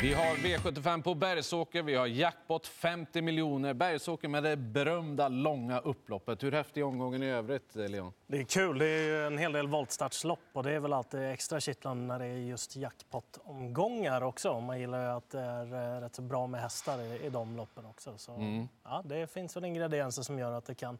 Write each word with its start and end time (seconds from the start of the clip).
Vi 0.00 0.14
har 0.14 0.34
V75 0.36 1.02
på 1.02 1.14
Bergsåker, 1.14 1.82
vi 1.82 1.94
har 1.94 2.06
jackpot 2.06 2.66
50 2.66 3.22
miljoner. 3.22 3.74
Bergsåker 3.74 4.28
med 4.28 4.42
det 4.42 4.56
berömda 4.56 5.28
långa 5.28 5.78
upploppet. 5.80 6.42
Hur 6.42 6.52
häftig 6.52 6.80
är 6.80 6.84
omgången 6.84 7.22
i 7.22 7.26
övrigt, 7.26 7.74
Leon? 7.74 8.12
Det 8.26 8.38
är 8.38 8.44
kul. 8.44 8.78
Det 8.78 8.86
är 8.86 9.26
en 9.26 9.38
hel 9.38 9.52
del 9.52 9.68
voltstartslopp 9.68 10.38
och 10.52 10.62
det 10.62 10.72
är 10.72 10.80
väl 10.80 10.92
alltid 10.92 11.20
extra 11.22 11.60
kittlande 11.60 12.04
när 12.06 12.18
det 12.18 12.24
är 12.26 12.36
just 12.36 12.76
jackpot-omgångar 12.76 14.22
också. 14.22 14.60
Man 14.60 14.80
gillar 14.80 15.02
ju 15.02 15.08
att 15.16 15.30
det 15.30 15.40
är 15.40 15.96
eh, 15.96 16.00
rätt 16.00 16.14
så 16.14 16.22
bra 16.22 16.46
med 16.46 16.60
hästar 16.60 16.98
i, 17.02 17.26
i 17.26 17.28
de 17.30 17.56
loppen 17.56 17.86
också. 17.86 18.18
Så, 18.18 18.32
Mm. 18.34 18.68
ja, 18.84 19.02
det 19.04 19.32
finns 19.32 19.56
väl 19.56 19.64
ingredienser 19.64 20.22
som 20.22 20.38
gör 20.38 20.52
att 20.52 20.64
det 20.64 20.74
kan 20.74 20.98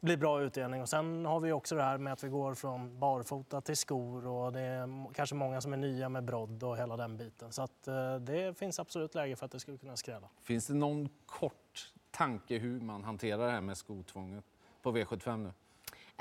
bli 0.00 0.16
bra 0.16 0.42
utdelning. 0.42 0.82
Och 0.82 0.88
sen 0.88 1.26
har 1.26 1.40
vi 1.40 1.52
också 1.52 1.74
det 1.76 1.82
här 1.82 1.98
med 1.98 2.12
att 2.12 2.24
vi 2.24 2.28
går 2.28 2.54
från 2.54 2.98
barfota 2.98 3.60
till 3.60 3.76
skor 3.76 4.26
och 4.26 4.52
det 4.52 4.60
är 4.60 5.14
kanske 5.14 5.34
många 5.34 5.60
som 5.60 5.72
är 5.72 5.76
nya 5.76 6.08
med 6.08 6.24
brodd 6.24 6.62
och 6.62 6.76
hela 6.76 6.96
den 6.96 7.16
biten. 7.16 7.52
Så 7.52 7.62
att, 7.62 7.88
eh, 7.88 8.14
det 8.14 8.58
finns 8.58 8.78
absolut 8.78 9.14
läge 9.14 9.36
för 9.36 9.46
att 9.46 9.52
det 9.52 9.60
skulle 9.60 9.78
kunna 9.78 9.96
skrälla. 9.96 10.28
Finns 10.42 10.66
det 10.66 10.74
någon 10.74 11.08
kort 11.26 11.92
tanke 12.10 12.58
hur 12.58 12.80
man 12.80 13.04
hanterar 13.04 13.46
det 13.46 13.52
här 13.52 13.60
med 13.60 13.76
skotvånget 13.76 14.44
på 14.82 14.92
V75 14.92 15.36
nu? 15.36 15.52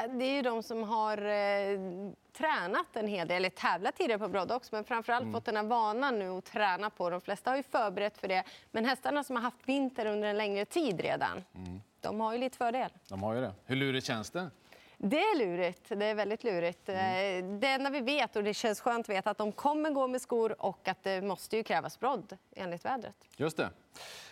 Det 0.09 0.26
är 0.26 0.36
ju 0.36 0.42
de 0.42 0.64
som 0.64 0.84
har 0.84 1.18
eh, 1.18 1.80
tränat 2.34 2.96
en 2.96 3.08
hel 3.08 3.28
del, 3.28 3.38
eller 3.38 3.50
tävlat 3.50 3.96
tidigare 3.96 4.20
på 4.20 4.28
brodd 4.28 4.52
också, 4.52 4.76
men 4.76 4.84
framförallt 4.84 5.32
fått 5.32 5.46
den 5.46 5.56
här 5.56 5.64
vanan 5.64 6.20
nu 6.20 6.30
att 6.30 6.46
träna 6.46 6.90
på. 6.90 7.09
De 7.09 7.22
flesta 7.22 7.50
har 7.50 7.58
ju 7.58 7.64
förberett 7.64 8.18
för 8.18 8.28
det. 8.28 8.44
Men 8.72 8.86
hästarna 8.86 9.23
som 9.23 9.36
har 9.36 9.44
haft 9.44 9.70
vinter 9.70 10.06
under 10.06 10.28
en 10.28 10.38
längre 10.38 10.66
tid 10.66 11.02
redan, 11.02 11.44
de 12.02 12.20
har 12.20 12.34
ju 12.34 12.40
lite 12.40 12.58
fördel. 12.58 12.90
De 13.10 13.24
har 13.24 13.34
ju 13.34 13.42
det. 13.42 13.54
Hur 13.66 13.76
lurigt 13.76 14.06
känns 14.08 14.30
det? 14.32 14.50
Det 15.00 15.20
är 15.20 15.38
lurigt. 15.38 15.90
Det 15.90 16.06
är 16.06 16.16
väldigt 16.16 16.44
lurigt. 16.44 16.90
Eh, 16.90 16.96
Det 17.60 17.68
enda 17.68 17.90
vi 17.90 18.00
vet, 18.02 18.36
och 18.36 18.44
det 18.44 18.54
känns 18.54 18.82
skönt 18.82 19.06
att 19.06 19.16
veta, 19.16 19.30
att 19.30 19.38
de 19.38 19.52
kommer 19.52 19.90
gå 19.92 20.08
med 20.08 20.22
skor 20.22 20.62
och 20.62 20.88
att 20.88 21.04
det 21.04 21.22
måste 21.22 21.58
ju 21.58 21.64
krävas 21.64 22.00
brodd 22.00 22.38
enligt 22.56 22.86
vädret. 22.86 23.16
Just 23.38 23.58
det. 23.58 23.70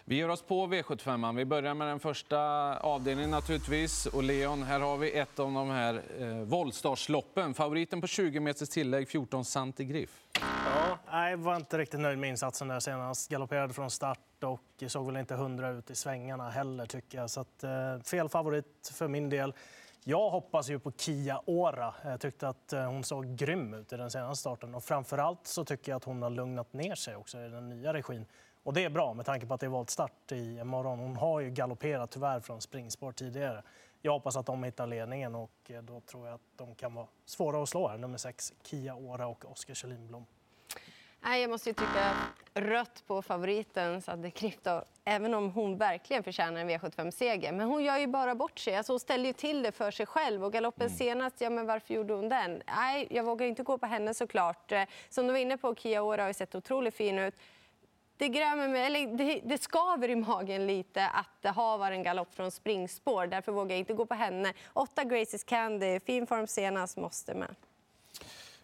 Vi 0.05 0.16
ger 0.16 0.30
oss 0.30 0.41
på 0.41 0.67
V75. 0.67 1.36
Vi 1.36 1.45
börjar 1.45 1.73
med 1.73 1.88
den 1.88 1.99
första 1.99 2.39
avdelningen 2.77 3.31
naturligtvis. 3.31 4.05
Och 4.05 4.23
Leon, 4.23 4.63
här 4.63 4.80
har 4.80 4.97
vi 4.97 5.11
ett 5.11 5.39
av 5.39 5.52
de 5.53 5.69
här 5.69 6.02
eh, 6.19 6.27
voltstartsloppen. 6.27 7.53
Favoriten 7.53 8.02
på 8.02 8.08
20 8.08 8.39
meters 8.39 8.69
tillägg, 8.69 9.09
14 9.09 9.45
Santigriff. 9.45 10.21
Ja, 10.66 11.30
jag 11.30 11.38
var 11.38 11.55
inte 11.55 11.77
riktigt 11.77 11.99
nöjd 11.99 12.17
med 12.17 12.30
insatsen 12.30 12.67
där 12.67 12.80
senast. 12.80 13.30
Galopperade 13.30 13.73
från 13.73 13.91
start 13.91 14.44
och 14.44 14.83
såg 14.88 15.05
väl 15.05 15.17
inte 15.17 15.35
hundra 15.35 15.69
ut 15.69 15.89
i 15.89 15.95
svängarna 15.95 16.49
heller 16.49 16.85
tycker 16.85 17.17
jag. 17.17 17.30
Så 17.30 17.41
att, 17.41 17.63
eh, 17.63 17.99
fel 17.99 18.30
favorit 18.30 18.91
för 18.93 19.08
min 19.08 19.30
del. 19.30 19.53
Jag 20.03 20.30
hoppas 20.30 20.69
ju 20.69 20.80
på 20.80 20.91
Kia 20.91 21.41
Ora. 21.45 21.93
Jag 22.03 22.21
tyckte 22.21 22.49
att 22.49 22.73
eh, 22.73 22.86
hon 22.86 23.03
såg 23.03 23.36
grym 23.36 23.73
ut 23.73 23.93
i 23.93 23.97
den 23.97 24.11
senaste 24.11 24.41
starten 24.41 24.75
och 24.75 24.83
framförallt 24.83 25.47
så 25.47 25.66
tycker 25.66 25.91
jag 25.91 25.97
att 25.97 26.03
hon 26.03 26.21
har 26.21 26.30
lugnat 26.30 26.73
ner 26.73 26.95
sig 26.95 27.16
också 27.16 27.38
i 27.39 27.49
den 27.49 27.69
nya 27.69 27.93
regin. 27.93 28.25
Och 28.63 28.73
det 28.73 28.83
är 28.83 28.89
bra 28.89 29.13
med 29.13 29.25
tanke 29.25 29.45
på 29.45 29.53
att 29.53 29.59
det 29.59 29.66
är 29.66 29.69
voltstart 29.69 30.31
i 30.31 30.63
morgon. 30.63 30.99
Hon 30.99 31.16
har 31.16 31.39
ju 31.39 31.49
galopperat 31.49 32.11
tyvärr 32.11 32.39
från 32.39 32.61
springspår 32.61 33.11
tidigare. 33.11 33.63
Jag 34.02 34.11
hoppas 34.11 34.36
att 34.36 34.45
de 34.45 34.63
hittar 34.63 34.88
ledningen 34.88 35.36
och 35.36 35.52
eh, 35.67 35.81
då 35.81 35.99
tror 35.99 36.27
jag 36.27 36.36
att 36.36 36.41
de 36.55 36.75
kan 36.75 36.93
vara 36.93 37.08
svåra 37.25 37.63
att 37.63 37.69
slå 37.69 37.88
här. 37.88 37.97
Nummer 37.97 38.17
sex, 38.17 38.53
Kia 38.63 38.95
Ora 38.95 39.27
och 39.27 39.52
Oskar 39.52 39.73
Kjellin 39.73 40.11
Nej, 41.21 41.41
jag 41.41 41.49
måste 41.49 41.69
ju 41.69 41.73
trycka 41.73 42.13
rött 42.53 43.03
på 43.08 43.21
favoriten 43.21 44.02
Sadde 44.02 44.31
Krypto, 44.31 44.81
även 45.05 45.33
om 45.33 45.52
hon 45.52 45.77
verkligen 45.77 46.23
förtjänar 46.23 46.61
en 46.61 46.69
V75-seger. 46.69 47.52
Men 47.52 47.67
hon 47.67 47.83
gör 47.83 47.97
ju 47.97 48.08
bara 48.08 48.35
bort 48.35 48.59
sig. 48.59 48.75
Alltså 48.75 48.94
hon 48.94 48.99
ställer 48.99 49.25
ju 49.25 49.33
till 49.33 49.63
det 49.63 49.71
för 49.71 49.91
sig 49.91 50.05
själv. 50.05 50.43
Och 50.45 50.53
galoppen 50.53 50.89
senast, 50.89 51.41
ja 51.41 51.49
men 51.49 51.66
varför 51.66 51.93
gjorde 51.93 52.13
hon 52.13 52.30
den? 52.30 52.61
Nej, 52.75 53.08
jag 53.09 53.23
vågar 53.23 53.45
inte 53.45 53.63
gå 53.63 53.77
på 53.77 53.86
henne 53.86 54.13
såklart. 54.13 54.71
Eh, 54.71 54.83
Som 55.09 55.27
du 55.27 55.31
var 55.31 55.39
inne 55.39 55.58
på, 55.58 55.75
Kia 55.75 56.02
Ora 56.02 56.21
har 56.21 56.27
ju 56.27 56.33
sett 56.33 56.55
otroligt 56.55 56.95
fin 56.95 57.19
ut. 57.19 57.36
Det, 58.17 58.30
grämer 58.30 58.67
mig, 58.67 58.86
eller 58.86 59.17
det, 59.17 59.41
det 59.43 59.58
skaver 59.58 60.09
i 60.09 60.16
magen 60.16 60.67
lite 60.67 61.08
att 61.08 61.41
det 61.41 61.49
har 61.49 61.77
varit 61.77 61.95
en 61.95 62.03
galopp 62.03 62.36
från 62.36 62.52
springspår. 62.52 63.27
Därför 63.27 63.52
vågar 63.52 63.71
jag 63.71 63.80
inte 63.80 63.93
gå 63.93 64.05
på 64.05 64.14
henne. 64.15 64.53
Åtta 64.73 65.03
Graces 65.03 65.43
Candy, 65.43 65.99
fin 65.99 66.27
form 66.27 66.47
senast, 66.47 66.97
måste 66.97 67.33
med. 67.33 67.55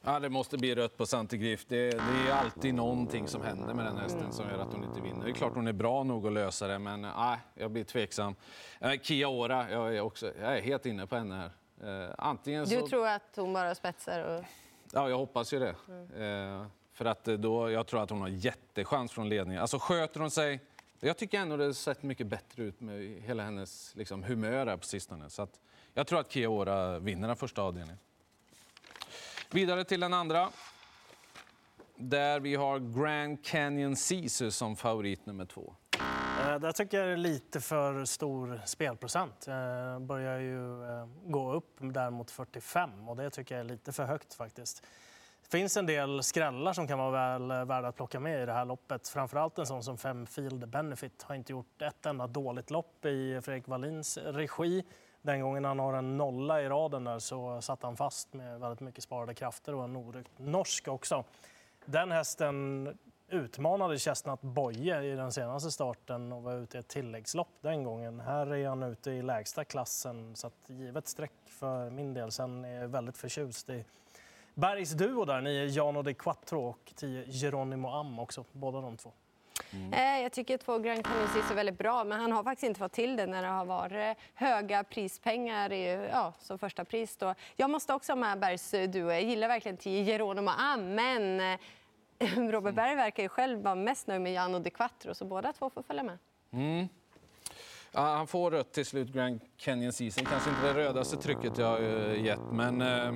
Ja, 0.04 0.20
det 0.20 0.30
måste 0.30 0.58
bli 0.58 0.76
rött 0.76 0.98
på 0.98 1.06
Santigriff. 1.06 1.66
Det, 1.68 1.90
det 1.90 2.30
är 2.30 2.32
alltid 2.32 2.74
någonting 2.74 3.28
som 3.28 3.42
händer 3.42 3.74
med 3.74 3.86
den 3.86 3.98
hästen 3.98 4.34
som 4.34 4.50
gör 4.50 4.60
att 4.60 4.74
hon 4.74 4.84
inte 4.84 5.02
vinner. 5.02 5.26
Det 5.26 5.32
är 5.32 5.34
klart 5.34 5.54
hon 5.56 5.68
är 5.68 5.74
bra 5.74 6.04
nog 6.04 6.28
att 6.28 6.34
lösa 6.34 6.68
det, 6.68 6.80
men 6.80 7.02
nej, 7.02 7.38
jag 7.54 7.72
blir 7.72 7.84
tveksam. 7.84 8.36
Eh, 8.80 8.92
Kia 9.02 9.28
Ora, 9.28 9.72
jag 9.72 9.96
är, 9.96 10.02
också, 10.02 10.32
jag 10.42 10.58
är 10.58 10.62
helt 10.62 10.86
inne 10.86 11.08
på 11.08 11.16
henne 11.16 11.36
här. 11.36 12.06
Eh, 12.06 12.16
antingen 12.18 12.68
så... 12.68 12.76
Du 12.76 12.88
tror 12.88 13.08
att 13.08 13.36
hon 13.36 13.54
bara 13.54 13.76
spetsar? 13.76 14.20
Och... 14.20 14.44
Ja, 14.94 15.10
jag 15.10 15.18
hoppas 15.18 15.54
ju 15.54 15.60
det. 15.60 15.76
Eh, 16.26 16.66
för 16.94 17.06
att 17.06 17.24
då, 17.24 17.72
jag 17.72 17.88
tror 17.88 18.04
att 18.04 18.10
hon 18.10 18.22
har 18.22 18.28
jättechans 18.28 19.12
från 19.12 19.30
ledningen. 19.30 19.62
Alltså 19.62 19.80
sköter 19.80 20.20
hon 20.20 20.32
sig... 20.32 20.60
Jag 21.00 21.18
tycker 21.18 21.40
ändå 21.40 21.58
det 21.58 21.66
har 21.66 21.74
sett 21.74 22.04
mycket 22.04 22.28
bättre 22.28 22.64
ut 22.64 22.82
med 22.82 23.22
hela 23.22 23.44
hennes 23.44 23.96
liksom, 23.96 24.24
humör 24.24 24.66
här 24.68 24.78
på 24.78 24.86
sistone. 24.86 25.30
Så 25.30 25.42
att, 25.42 25.60
jag 25.94 26.08
tror 26.08 26.20
att 26.20 26.32
Kia 26.32 26.48
Ora 26.50 27.00
vinner 27.00 27.28
den 27.28 27.38
första 27.38 27.62
avdelningen. 27.62 27.98
Vidare 29.54 29.84
till 29.84 30.00
den 30.00 30.14
andra. 30.14 30.50
Där 31.96 32.40
vi 32.40 32.56
har 32.56 32.80
Grand 32.80 33.46
Canyon 33.46 33.96
Caesar 34.10 34.50
som 34.50 34.76
favorit 34.76 35.26
nummer 35.26 35.46
två. 35.46 35.76
Eh, 36.40 36.60
Där 36.60 36.72
tycker 36.72 36.98
jag 36.98 37.08
det 37.08 37.14
är 37.14 37.18
lite 37.18 37.62
för 37.62 38.06
stor 38.06 38.62
spelprocent. 38.66 39.48
Eh, 39.48 40.00
börjar 40.00 40.40
ju 40.40 40.84
eh, 40.84 41.08
gå 41.26 41.54
upp 41.54 41.78
där 41.80 42.10
mot 42.10 42.32
45 42.32 43.10
och 43.10 43.16
det 43.16 43.30
tycker 43.30 43.56
jag 43.56 43.60
är 43.66 43.70
lite 43.70 43.92
för 43.92 44.04
högt 44.06 44.34
faktiskt. 44.34 44.84
Det 45.42 45.58
finns 45.58 45.78
en 45.78 45.86
del 45.86 46.24
skrällar 46.24 46.74
som 46.74 46.88
kan 46.88 47.00
vara 47.00 47.12
väl 47.12 47.52
eh, 47.52 47.66
värda 47.66 47.88
att 47.88 47.96
plocka 47.96 48.20
med 48.20 48.44
i 48.44 48.46
det 48.46 48.54
här 48.54 48.66
loppet. 48.66 49.08
Framförallt 49.08 49.58
en 49.60 49.66
sån 49.66 49.84
som 49.84 49.98
Fem 49.98 50.26
Field 50.26 50.68
Benefit 50.70 51.24
har 51.24 51.36
inte 51.36 51.52
gjort 51.52 51.82
ett 51.82 52.06
enda 52.06 52.28
dåligt 52.28 52.72
lopp 52.72 53.06
i 53.06 53.42
Fredrik 53.44 53.68
Wallins 53.68 54.18
regi. 54.18 54.84
Den 55.22 55.42
gången 55.42 55.66
han 55.66 55.80
har 55.80 55.94
en 55.94 56.18
nolla 56.18 56.62
i 56.62 56.70
raden 56.70 57.04
där 57.04 57.20
så 57.20 57.62
satt 57.62 57.84
han 57.84 57.98
fast 57.98 58.34
med 58.34 58.60
väldigt 58.60 58.80
mycket 58.80 59.04
sparade 59.04 59.34
krafter 59.34 59.76
och 59.76 59.84
en 59.84 59.96
oryckt 59.96 60.40
norsk 60.40 60.88
också. 60.88 61.24
Den 61.86 62.12
hästen 62.12 62.88
utmanade 63.30 64.00
Chestnut 64.00 64.42
Boye 64.42 65.04
i 65.04 65.16
den 65.16 65.32
senaste 65.32 65.72
starten 65.72 66.32
och 66.34 66.44
var 66.44 66.54
ute 66.54 66.78
i 66.78 66.80
ett 66.80 66.88
tilläggslopp 66.88 67.62
den 67.62 67.84
gången. 67.84 68.20
Här 68.20 68.54
är 68.54 68.70
han 68.70 68.84
ute 68.84 69.12
i 69.12 69.22
lägsta 69.22 69.66
klassen, 69.66 70.36
så 70.36 70.48
att 70.48 70.70
givet 70.70 71.08
streck 71.08 71.32
för 71.46 71.90
min 71.90 72.14
del. 72.14 72.32
Sen 72.32 72.66
är 72.66 72.82
jag 72.82 72.88
väldigt 72.88 73.18
förtjust 73.18 73.70
i 73.70 73.86
Bergs 74.54 74.92
duo 74.92 75.26
där, 75.26 75.42
nio 75.42 75.66
Jano 75.66 76.02
de 76.02 76.14
Quattro 76.14 76.62
och 76.62 76.94
10 76.96 77.26
Geronimo 77.28 77.90
Am 77.90 78.20
också, 78.20 78.46
båda 78.52 78.82
de 78.82 78.98
två. 78.98 79.12
Eh, 79.92 80.22
Jag 80.22 80.32
tycker 80.32 80.58
två 80.58 80.78
Grand 80.80 81.06
Canyon 81.06 81.28
är 81.52 81.56
väldigt 81.56 81.78
bra, 81.78 82.04
men 82.04 82.20
han 82.20 82.32
har 82.32 82.44
faktiskt 82.44 82.64
inte 82.64 82.80
fått 82.80 82.92
till 82.92 83.16
det 83.16 83.26
när 83.26 83.42
det 83.42 83.48
har 83.48 83.66
varit 83.66 84.18
höga 84.34 84.84
prispengar 84.84 85.72
i, 85.72 86.10
ja, 86.12 86.34
som 86.40 86.60
första 86.60 86.86
pris. 86.86 87.18
Då. 87.18 87.36
Jag 87.56 87.70
måste 87.70 87.94
också 87.94 88.12
ha 88.12 88.16
med 88.18 88.40
Bergs 88.40 88.72
duo. 88.72 89.12
Jag 89.12 89.24
gillar 89.24 89.48
verkligen 89.48 89.78
10 89.78 90.04
Geronimo 90.04 90.52
Am, 90.58 90.96
men 90.96 91.40
eh, 91.40 91.60
Robert 92.52 92.76
Berg 92.76 92.96
verkar 92.96 93.24
ju 93.24 93.30
själv 93.30 93.62
vara 93.62 93.76
mest 93.76 94.08
nöjd 94.08 94.22
med 94.22 94.34
Jan 94.34 94.56
och 94.56 94.62
De 94.62 94.70
Quattro, 94.70 95.14
så 95.16 95.26
båda 95.26 95.54
två 95.54 95.70
får 95.70 95.84
följa 95.84 96.04
med. 96.04 96.18
Ja, 97.92 98.02
han 98.02 98.28
får 98.28 98.52
rött 98.52 98.72
till 98.74 98.86
slut, 98.86 99.08
Grand 99.08 99.40
Canyon 99.58 99.94
Season. 99.94 100.26
Kanske 100.26 100.50
inte 100.50 100.62
det 100.62 100.74
rödaste 100.74 101.18
trycket 101.18 101.58
jag 101.58 101.84
eh, 101.84 102.24
gett, 102.26 102.40
men 102.52 102.82
eh, 102.82 103.14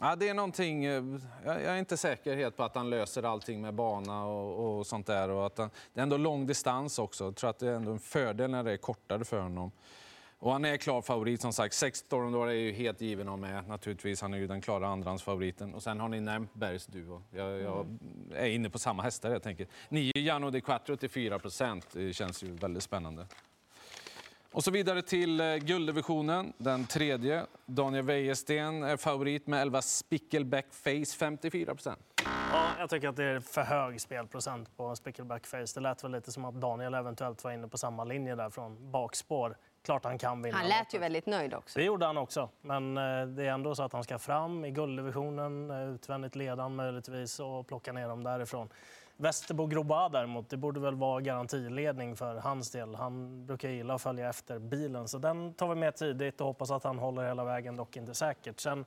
ja, 0.00 0.16
det 0.16 0.28
är 0.28 0.34
någonting... 0.34 0.84
eh, 0.84 1.04
jag 1.44 1.62
är 1.62 1.76
inte 1.76 1.96
säker 1.96 2.36
helt 2.36 2.56
på 2.56 2.64
att 2.64 2.74
han 2.74 2.90
löser 2.90 3.22
allting 3.22 3.60
med 3.60 3.74
bana 3.74 4.24
och, 4.24 4.78
och 4.78 4.86
sånt 4.86 5.06
där. 5.06 5.28
Och 5.28 5.46
att 5.46 5.58
han, 5.58 5.70
det 5.94 6.00
är 6.00 6.02
ändå 6.02 6.16
lång 6.16 6.46
distans 6.46 6.98
också. 6.98 7.24
Jag 7.24 7.36
tror 7.36 7.50
att 7.50 7.58
det 7.58 7.68
är 7.68 7.72
ändå 7.72 7.92
en 7.92 7.98
fördel 7.98 8.50
när 8.50 8.64
det 8.64 8.72
är 8.72 8.76
kortare 8.76 9.24
för 9.24 9.40
honom. 9.40 9.70
Och 10.40 10.52
han 10.52 10.64
är 10.64 10.76
klar 10.76 11.02
favorit 11.02 11.40
som 11.40 11.52
sagt. 11.52 11.74
Sex 11.74 11.98
Stormdor 11.98 12.48
är 12.48 12.52
ju 12.52 12.72
helt 12.72 13.00
given 13.00 13.28
att 13.28 13.38
med 13.38 13.68
naturligtvis. 13.68 14.22
Han 14.22 14.34
är 14.34 14.38
ju 14.38 14.46
den 14.46 14.60
klara 14.60 14.88
andrahandsfavoriten. 14.88 15.74
Och 15.74 15.82
sen 15.82 16.00
har 16.00 16.08
ni 16.08 16.20
nämnt 16.20 16.54
Bergs 16.54 16.86
duo. 16.86 17.22
Jag, 17.30 17.60
jag 17.60 17.86
är 18.34 18.46
inne 18.46 18.70
på 18.70 18.78
samma 18.78 19.02
hästar 19.02 19.30
jag 19.30 19.42
tänker. 19.42 19.66
Nio 19.88 20.12
Jano 20.14 20.50
de 20.50 20.60
Quattro 20.60 20.96
till 20.96 21.10
4 21.10 21.38
procent. 21.38 21.96
Känns 22.12 22.42
ju 22.42 22.52
väldigt 22.52 22.82
spännande. 22.82 23.26
Och 24.58 24.64
så 24.64 24.70
vidare 24.70 25.02
till 25.02 25.40
eh, 25.40 25.56
gulddivisionen, 25.56 26.52
den 26.58 26.86
tredje. 26.86 27.46
Daniel 27.66 28.04
Wäjersten 28.04 28.82
är 28.82 28.96
favorit 28.96 29.46
med 29.46 29.62
11 29.62 29.82
Spickleback 29.82 30.66
Face, 30.70 31.16
54 31.18 31.74
procent. 31.74 32.00
Ja, 32.52 32.70
jag 32.78 32.90
tycker 32.90 33.08
att 33.08 33.16
det 33.16 33.24
är 33.24 33.40
för 33.40 33.62
hög 33.62 34.00
spelprocent 34.00 34.76
på 34.76 34.96
Spickleback 34.96 35.46
Face. 35.46 35.66
Det 35.74 35.80
lät 35.80 36.04
väl 36.04 36.12
lite 36.12 36.32
som 36.32 36.44
att 36.44 36.54
Daniel 36.54 36.94
eventuellt 36.94 37.44
var 37.44 37.52
inne 37.52 37.68
på 37.68 37.78
samma 37.78 38.04
linje 38.04 38.34
där 38.34 38.50
från 38.50 38.90
bakspår. 38.90 39.56
Klart 39.88 40.04
han 40.04 40.18
kan 40.18 40.42
vinna. 40.42 40.56
Han 40.56 40.68
lät 40.68 40.94
ju 40.94 40.98
väldigt 40.98 41.26
nöjd 41.26 41.54
också. 41.54 41.78
Det 41.78 41.84
gjorde 41.84 42.06
han 42.06 42.16
också, 42.16 42.48
men 42.60 42.96
eh, 42.96 43.26
det 43.26 43.46
är 43.46 43.50
ändå 43.50 43.74
så 43.74 43.82
att 43.82 43.92
han 43.92 44.04
ska 44.04 44.18
fram 44.18 44.64
i 44.64 44.70
gulddivisionen, 44.70 45.70
eh, 45.70 45.94
utvändigt 45.94 46.36
ledan 46.36 46.76
möjligtvis 46.76 47.40
och 47.40 47.66
plocka 47.66 47.92
ner 47.92 48.08
dem 48.08 48.22
därifrån. 48.22 48.68
Västerbo 49.16 49.66
Groba 49.66 50.08
däremot, 50.08 50.50
det 50.50 50.56
borde 50.56 50.80
väl 50.80 50.94
vara 50.94 51.20
garantiledning 51.20 52.16
för 52.16 52.34
hans 52.34 52.70
del. 52.70 52.94
Han 52.94 53.46
brukar 53.46 53.68
gilla 53.68 53.94
att 53.94 54.02
följa 54.02 54.28
efter 54.28 54.58
bilen, 54.58 55.08
så 55.08 55.18
den 55.18 55.54
tar 55.54 55.68
vi 55.68 55.74
med 55.74 55.96
tidigt 55.96 56.40
och 56.40 56.46
hoppas 56.46 56.70
att 56.70 56.84
han 56.84 56.98
håller 56.98 57.22
hela 57.22 57.44
vägen, 57.44 57.76
dock 57.76 57.96
inte 57.96 58.14
säkert. 58.14 58.60
Sen 58.60 58.84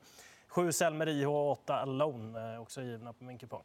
7 0.48 0.72
Selmer 0.72 1.08
IH 1.08 1.28
och 1.28 1.52
8 1.52 1.76
Alone 1.76 2.40
är 2.40 2.60
också 2.60 2.82
givna 2.82 3.14
på 3.14 3.24
min 3.24 3.38
kupong. 3.38 3.64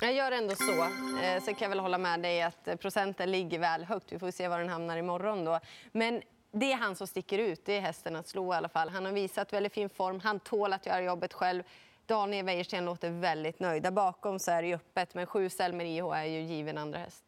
Jag 0.00 0.12
gör 0.12 0.32
ändå 0.32 0.54
så. 0.54 0.82
Eh, 1.22 1.40
så 1.40 1.46
kan 1.46 1.58
jag 1.60 1.68
väl 1.68 1.80
hålla 1.80 1.98
med 1.98 2.20
dig 2.22 2.42
att 2.42 2.68
eh, 2.68 2.76
procenten 2.76 3.30
ligger 3.30 3.58
väl 3.58 3.84
högt. 3.84 4.12
Vi 4.12 4.18
får 4.18 4.30
se 4.30 4.48
var 4.48 4.58
den 4.58 4.68
hamnar 4.68 4.96
imorgon 4.96 5.44
då. 5.44 5.60
Men 5.92 6.22
det 6.54 6.72
är 6.72 6.76
han 6.76 6.96
som 6.96 7.06
sticker 7.06 7.38
ut. 7.38 7.64
Det 7.64 7.76
är 7.76 7.80
hästen 7.80 8.16
att 8.16 8.28
slå 8.28 8.54
i 8.54 8.56
alla 8.56 8.68
fall. 8.68 8.88
Han 8.88 9.04
har 9.04 9.12
visat 9.12 9.52
väldigt 9.52 9.72
fin 9.72 9.88
form. 9.88 10.20
Han 10.20 10.40
tål 10.40 10.72
att 10.72 10.86
göra 10.86 11.02
jobbet 11.02 11.32
själv. 11.32 11.62
Daniel 12.06 12.46
Wäjersten 12.46 12.84
låter 12.84 13.10
väldigt 13.10 13.60
nöjd. 13.60 13.82
Där 13.82 13.90
bakom 13.90 14.38
så 14.38 14.50
är 14.50 14.62
det 14.62 14.74
öppet, 14.74 15.14
men 15.14 15.26
sju 15.26 15.50
Selmer 15.50 15.84
IH 15.84 16.04
är 16.04 16.24
ju 16.24 16.40
given 16.40 16.78
andra 16.78 16.98
häst. 16.98 17.24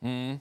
Mm. 0.00 0.38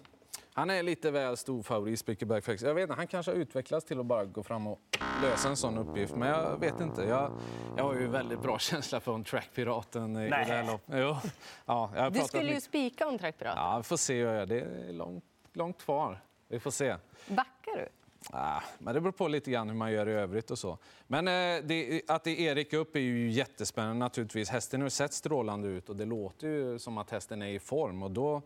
Han 0.54 0.70
är 0.70 0.84
lite 0.84 1.12
väl 1.12 1.38
stor 1.38 1.64
favorit, 1.64 2.00
Spickerback 2.00 2.44
Flex. 2.44 2.62
Jag 2.62 2.74
vet 2.74 2.82
inte, 2.82 2.94
han 2.94 3.08
kanske 3.08 3.32
har 3.32 3.38
utvecklats 3.38 3.86
till 3.86 4.00
att 4.00 4.06
bara 4.06 4.26
gå 4.26 4.44
fram 4.44 4.68
och 4.68 4.80
lösa 5.22 5.50
en 5.50 5.58
sån 5.58 5.78
uppgift. 5.78 6.16
Men 6.16 6.30
jag 6.30 6.60
vet 6.60 6.80
inte. 6.80 7.02
Jag, 7.04 7.32
jag 7.78 7.84
har 7.84 7.94
ju 7.94 8.08
väldigt 8.08 8.42
bra 8.42 8.60
känsla 8.60 9.00
för 9.00 9.24
Trackpiraten 9.24 10.18
i, 10.18 10.26
i 10.26 10.30
det 10.30 10.36
här 10.36 10.64
loppet. 10.64 10.96
Jo. 10.98 11.18
Ja, 11.66 11.92
jag 11.96 12.14
du 12.14 12.20
skulle 12.22 12.54
ju 12.54 12.62
spika 12.62 13.08
om 13.08 13.18
Trackpiraten. 13.18 13.64
Ja, 13.64 13.78
vi 13.78 13.84
får 13.84 13.98
se 13.98 14.14
hur 14.14 14.26
jag 14.26 14.36
gör. 14.36 14.46
Det 14.46 14.60
är 14.60 14.94
långt, 14.94 15.24
långt 15.54 15.78
kvar. 15.78 16.22
Vi 16.48 16.60
får 16.60 16.72
se. 16.72 16.96
Backar 17.28 17.76
du? 17.76 17.88
Ah, 18.30 18.62
men 18.80 18.96
det 18.96 19.02
beror 19.02 19.12
på 19.12 19.28
lite 19.28 19.52
grann 19.52 19.70
hur 19.70 19.76
man 19.76 19.92
gör 19.92 20.10
i 20.10 20.12
övrigt 20.12 20.52
och 20.52 20.60
så. 20.60 20.78
Men 21.08 21.28
eh, 21.28 21.64
det, 21.64 22.02
att 22.08 22.24
det 22.24 22.32
är 22.32 22.52
Erik 22.52 22.74
upp 22.74 22.96
är 22.96 23.00
ju 23.00 23.30
jättespännande 23.30 24.00
naturligtvis. 24.00 24.50
Hästen 24.50 24.82
har 24.82 24.90
sett 24.90 25.14
strålande 25.14 25.68
ut 25.68 25.90
och 25.90 25.96
det 25.96 26.06
låter 26.06 26.48
ju 26.48 26.80
som 26.80 26.98
att 26.98 27.10
hästen 27.10 27.42
är 27.42 27.48
i 27.48 27.60
form 27.60 28.04
och 28.04 28.12
då, 28.12 28.42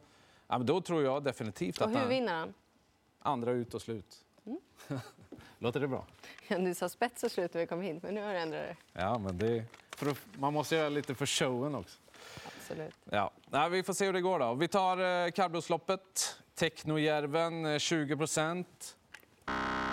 ja, 0.47 0.57
då 0.57 0.81
tror 0.81 1.03
jag 1.03 1.23
definitivt 1.23 1.77
och 1.77 1.87
att 1.87 1.91
hur 1.91 1.97
han... 1.97 2.09
vinner 2.09 2.33
han? 2.33 2.53
Andra 3.19 3.51
ut 3.51 3.73
och 3.73 3.81
slut. 3.81 4.25
Mm. 4.45 4.59
låter 5.59 5.79
det 5.79 5.87
bra? 5.87 6.05
du 6.47 6.73
sa 6.73 6.89
spets 6.89 7.23
och 7.23 7.31
slut 7.31 7.53
när 7.53 7.61
vi 7.61 7.67
kom 7.67 7.81
hit, 7.81 8.03
men 8.03 8.15
nu 8.15 8.21
har 8.21 8.33
du 8.33 8.39
ändrat 8.39 8.61
det. 8.61 9.01
Ja, 9.01 9.17
men 9.17 9.37
det, 9.37 9.63
för, 9.95 10.15
man 10.39 10.53
måste 10.53 10.75
göra 10.75 10.89
lite 10.89 11.15
för 11.15 11.25
showen 11.25 11.75
också. 11.75 11.99
Absolut. 12.45 12.95
Ja. 13.03 13.31
Nej, 13.49 13.69
vi 13.69 13.83
får 13.83 13.93
se 13.93 14.05
hur 14.05 14.13
det 14.13 14.21
går 14.21 14.39
då. 14.39 14.53
Vi 14.53 14.67
tar 14.67 15.25
eh, 15.25 15.31
kallblodsloppet. 15.31 16.35
Technojärven 16.55 17.79
20 17.79 18.17
procent. 18.17 18.95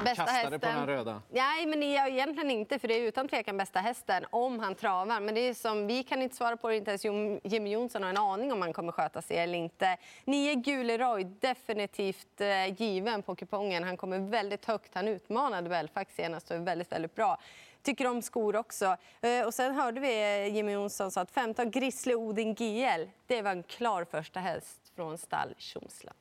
Bästa 0.09 0.25
Kastade 0.25 0.43
hästen. 0.43 0.61
på 0.61 0.67
den 0.67 0.87
röda? 0.87 1.23
Nej, 1.31 1.67
men 1.67 1.93
jag, 1.93 2.09
egentligen 2.09 2.51
inte, 2.51 2.79
för 2.79 2.89
det 2.89 2.95
är 2.95 3.01
utan 3.01 3.29
tvekan 3.29 3.57
bästa 3.57 3.81
hästen 3.81 4.25
om 4.31 4.61
han 4.61 4.75
travar. 4.75 5.21
Men 5.21 5.35
det 5.35 5.41
är 5.41 5.55
som, 5.55 5.87
vi 5.87 6.03
kan 6.03 6.23
inte 6.23 6.37
svara 6.37 6.57
på 6.57 6.69
det, 6.69 6.77
inte 6.77 6.91
ens 6.91 7.05
Jimmy 7.45 7.71
Jonsson 7.71 8.03
har 8.03 8.11
en 8.11 8.17
aning 8.17 8.53
om 8.53 8.63
han 8.63 8.73
kommer 8.73 8.93
sköta 8.93 9.23
sig 9.23 9.37
eller 9.37 9.59
inte. 9.59 9.97
Nio 10.25 10.55
Guleroy, 10.55 11.25
definitivt 11.25 12.41
eh, 12.41 12.83
given 12.83 13.23
på 13.23 13.35
kupongen. 13.35 13.85
Han 13.85 13.97
kommer 13.97 14.19
väldigt 14.19 14.65
högt. 14.65 14.95
Han 14.95 15.09
utmanade 15.09 15.69
Belfax 15.69 16.15
senast 16.15 16.51
och 16.51 16.57
är 16.57 16.61
väldigt, 16.61 16.93
väldigt 16.93 17.15
bra 17.15 17.39
tycker 17.87 18.07
om 18.07 18.23
skor 18.23 18.57
också. 18.57 18.97
Eh, 19.21 19.47
och 19.47 19.55
sen 19.55 19.75
hörde 19.75 20.01
vi 20.01 20.09
eh, 20.09 20.55
Jimmy 20.55 20.73
Jonsson 20.73 21.11
sa 21.11 21.21
att 21.21 21.31
15 21.31 21.71
Grizzly 21.71 22.15
Odin 22.15 22.55
GL, 22.55 23.11
det 23.27 23.43
var 23.43 23.51
en 23.51 23.63
klar 23.63 24.05
första 24.05 24.41
häst 24.41 24.81
från 24.95 25.19
stall 25.19 25.55
Tjomsland. 25.59 26.19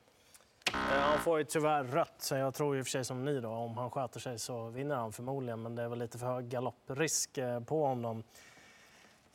Eh, 0.72 1.00
han 1.00 1.18
får 1.18 1.38
ju 1.38 1.44
tyvärr 1.44 1.84
rött, 1.84 2.14
så 2.18 2.34
jag 2.34 2.54
tror 2.54 2.76
ju 2.76 2.84
för 2.84 2.90
sig 2.90 3.04
som 3.04 3.24
ni 3.24 3.40
då, 3.40 3.48
om 3.48 3.76
han 3.76 3.90
sköter 3.90 4.20
sig 4.20 4.38
så 4.38 4.68
vinner 4.68 4.94
han 4.94 5.12
förmodligen, 5.12 5.62
men 5.62 5.74
det 5.74 5.82
är 5.82 5.88
väl 5.88 5.98
lite 5.98 6.18
för 6.18 6.26
hög 6.26 6.48
galopprisk 6.48 7.38
eh, 7.38 7.60
på 7.60 7.86
honom. 7.86 8.22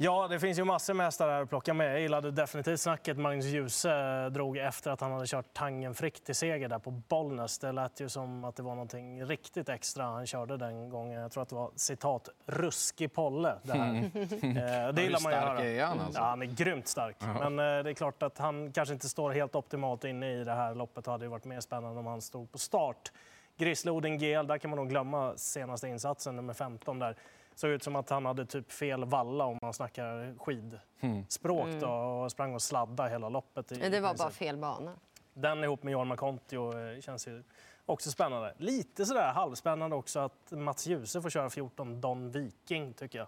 Ja, 0.04 0.28
det 0.28 0.40
finns 0.40 0.60
ju 0.60 0.64
massor 0.64 0.94
med 0.94 1.06
hästar 1.06 1.30
här 1.30 1.42
att 1.42 1.50
plocka 1.50 1.74
med. 1.74 1.94
Jag 1.94 2.02
gillade 2.02 2.32
definitivt 2.32 2.80
snacket 2.80 3.18
Magnus 3.18 3.46
Djuse 3.46 4.30
drog 4.30 4.58
efter 4.58 4.92
att 4.92 5.02
han 5.02 5.12
hade 5.12 5.28
kört 5.28 5.54
Tangen 5.54 5.94
Frick 5.94 6.24
till 6.24 6.36
seger 6.36 6.70
där 6.70 6.80
på 6.80 6.92
Bollnäs. 6.92 7.60
Det 7.60 7.72
lät 7.72 8.00
ju 8.00 8.10
som 8.10 8.44
att 8.44 8.56
det 8.56 8.64
var 8.64 8.72
någonting 8.72 9.26
riktigt 9.26 9.70
extra 9.70 10.04
han 10.04 10.28
körde 10.28 10.58
den 10.58 10.90
gången. 10.90 11.22
Jag 11.22 11.32
tror 11.32 11.44
att 11.44 11.50
det 11.50 11.56
var 11.56 11.72
citat 11.76 12.30
ruskig 12.46 13.14
Polle. 13.14 13.56
Det, 13.64 13.74
här. 13.74 13.90
Mm. 13.90 14.58
Eh, 14.58 14.94
det 14.94 15.02
gillar 15.02 15.24
man 15.24 15.32
ju 15.32 15.38
höra. 15.38 15.66
Är 15.66 15.86
han, 15.86 16.00
alltså. 16.00 16.20
ja, 16.20 16.26
han 16.26 16.42
är 16.42 16.46
grymt 16.46 16.88
stark. 16.88 17.16
-huh. 17.20 17.50
Men 17.50 17.78
eh, 17.78 17.84
det 17.84 17.90
är 17.90 17.94
klart 17.94 18.24
att 18.24 18.38
han 18.38 18.72
kanske 18.72 18.94
inte 18.94 19.10
står 19.10 19.32
helt 19.32 19.56
optimalt 19.56 20.04
inne 20.04 20.34
i 20.34 20.44
det 20.44 20.54
här 20.54 20.76
loppet. 20.76 21.06
Det 21.06 21.12
hade 21.12 21.26
ju 21.26 21.30
varit 21.30 21.46
mer 21.46 21.60
spännande 21.60 22.00
om 22.00 22.06
han 22.06 22.22
stod 22.22 22.52
på 22.52 22.58
start. 22.58 23.12
Grisloden 23.58 24.18
GL, 24.18 24.48
där 24.48 24.58
kan 24.58 24.70
man 24.70 24.78
nog 24.78 24.90
glömma 24.90 25.34
senaste 25.38 25.88
insatsen, 25.88 26.36
nummer 26.36 26.54
15 26.54 27.00
där 27.00 27.16
såg 27.62 27.72
ut 27.72 27.84
som 27.84 27.96
att 27.96 28.10
han 28.10 28.26
hade 28.26 28.46
typ 28.46 28.72
fel 28.72 29.06
valla 29.06 29.46
om 29.46 29.60
man 29.62 29.74
snackar 29.74 30.36
skidspråk 30.38 31.68
mm. 31.68 31.80
då, 31.80 31.90
och 31.90 32.32
sprang 32.32 32.54
och 32.54 32.62
sladda 32.62 33.08
hela 33.08 33.30
loppet. 33.30 33.72
I, 33.72 33.90
det 33.90 34.00
var 34.00 34.16
bara 34.16 34.30
fel 34.30 34.58
bana. 34.58 34.96
Den 35.34 35.64
ihop 35.64 35.84
med 35.84 35.92
Johan 35.92 36.08
Makontio 36.08 36.80
eh, 36.80 37.02
känns 37.02 37.28
ju 37.28 37.44
också 37.86 38.12
spännande. 38.12 38.54
Lite 38.58 39.06
sådär 39.06 39.34
halvspännande 39.34 39.96
också 39.96 40.20
att 40.20 40.52
Mats 40.52 40.88
Djuse 40.88 41.22
får 41.22 41.30
köra 41.30 41.50
14 41.50 42.02
Don 42.02 42.32
Viking 42.32 42.94
tycker 42.94 43.20
jag. 43.20 43.28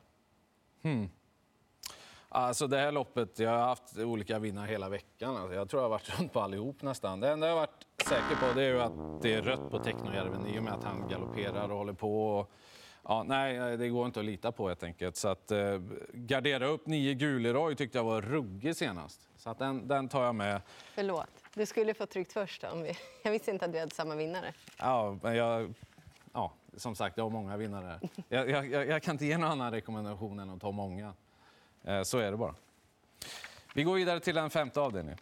Hmm. 0.83 1.09
Alltså 2.29 2.67
det 2.67 2.77
här 2.77 2.91
loppet, 2.91 3.39
jag 3.39 3.51
har 3.51 3.67
haft 3.67 3.97
olika 3.97 4.39
vinnare 4.39 4.67
hela 4.67 4.89
veckan. 4.89 5.37
Alltså 5.37 5.53
jag 5.53 5.69
tror 5.69 5.81
jag 5.81 5.85
har 5.85 5.97
varit 5.97 6.19
runt 6.19 6.33
på 6.33 6.39
allihop 6.41 6.81
nästan. 6.81 7.19
Det 7.19 7.29
enda 7.29 7.47
jag 7.47 7.53
har 7.53 7.61
varit 7.61 7.87
säker 8.03 8.35
på 8.35 8.59
det 8.59 8.63
är 8.63 8.75
att 8.75 9.21
det 9.21 9.33
är 9.33 9.41
rött 9.41 9.71
på 9.71 9.79
Technojärven 9.79 10.47
i 10.47 10.59
och 10.59 10.63
med 10.63 10.73
att 10.73 10.83
han 10.83 11.07
galopperar 11.09 11.69
och 11.69 11.77
håller 11.77 11.93
på. 11.93 12.37
Och 12.39 12.51
Ja, 13.07 13.23
nej, 13.23 13.77
det 13.77 13.89
går 13.89 14.05
inte 14.05 14.19
att 14.19 14.25
lita 14.25 14.51
på 14.51 14.67
helt 14.67 14.83
enkelt. 14.83 15.15
Så 15.15 15.27
att, 15.27 15.51
eh, 15.51 15.81
gardera 16.13 16.65
upp 16.65 16.87
nio 16.87 17.13
Guleroy 17.13 17.75
tyckte 17.75 17.97
jag 17.97 18.05
var 18.05 18.21
ruggig 18.21 18.75
senast. 18.75 19.29
Så 19.37 19.49
att 19.49 19.59
den, 19.59 19.87
den 19.87 20.09
tar 20.09 20.25
jag 20.25 20.35
med. 20.35 20.61
Förlåt. 20.93 21.27
Du 21.53 21.65
skulle 21.65 21.93
få 21.93 22.05
tryckt 22.05 22.33
först. 22.33 22.63
Om 22.63 22.83
vi... 22.83 22.97
Jag 23.23 23.31
visste 23.31 23.51
inte 23.51 23.65
att 23.65 23.73
du 23.73 23.79
hade 23.79 23.95
samma 23.95 24.15
vinnare. 24.15 24.53
Ja, 24.77 25.17
men 25.21 25.35
jag... 25.35 25.73
Ja, 26.33 26.53
som 26.77 26.95
sagt, 26.95 27.17
jag 27.17 27.25
har 27.25 27.29
många 27.29 27.57
vinnare. 27.57 27.99
Jag, 28.29 28.49
jag, 28.49 28.87
jag 28.87 29.03
kan 29.03 29.15
inte 29.15 29.25
ge 29.25 29.37
någon 29.37 29.51
annan 29.51 29.71
rekommendation 29.71 30.39
än 30.39 30.49
att 30.49 30.61
ta 30.61 30.71
många. 30.71 31.13
Eh, 31.83 32.03
så 32.03 32.17
är 32.17 32.31
det 32.31 32.37
bara. 32.37 32.55
Vi 33.73 33.83
går 33.83 33.95
vidare 33.95 34.19
till 34.19 34.35
den 34.35 34.49
femte 34.49 34.81
avdelningen. 34.81 35.17